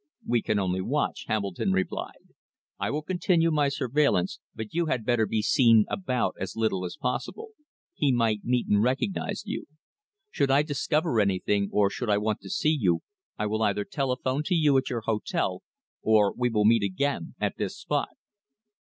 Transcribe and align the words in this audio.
"We 0.25 0.41
can 0.41 0.57
only 0.57 0.81
watch," 0.81 1.25
Hambledon 1.27 1.73
replied. 1.73 2.33
"I 2.79 2.89
will 2.89 3.03
continue 3.03 3.51
my 3.51 3.69
surveillance, 3.69 4.39
but 4.55 4.73
you 4.73 4.87
had 4.87 5.05
better 5.05 5.27
be 5.27 5.43
seen 5.43 5.85
about 5.89 6.33
as 6.39 6.55
little 6.55 6.85
as 6.85 6.97
possible. 6.99 7.49
He 7.93 8.11
might 8.11 8.43
meet 8.43 8.67
and 8.67 8.81
recognize 8.81 9.43
you. 9.45 9.67
Should 10.31 10.49
I 10.49 10.63
discover 10.63 11.19
anything, 11.21 11.69
or 11.71 11.91
should 11.91 12.09
I 12.09 12.17
want 12.17 12.39
to 12.41 12.49
see 12.49 12.75
you, 12.75 13.01
I 13.37 13.45
will 13.45 13.61
either 13.61 13.85
telephone 13.85 14.41
to 14.45 14.55
you 14.55 14.75
at 14.75 14.89
your 14.89 15.01
hotel, 15.01 15.61
or 16.01 16.33
we 16.35 16.49
will 16.49 16.65
meet 16.65 16.81
again 16.81 17.35
at 17.39 17.57
this 17.57 17.77
spot." 17.77 18.09